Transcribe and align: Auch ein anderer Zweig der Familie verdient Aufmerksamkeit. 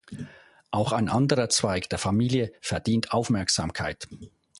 Auch 0.71 0.93
ein 0.93 1.09
anderer 1.09 1.49
Zweig 1.49 1.87
der 1.89 1.99
Familie 1.99 2.51
verdient 2.59 3.11
Aufmerksamkeit. 3.13 4.07